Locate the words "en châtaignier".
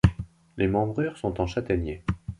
1.41-2.03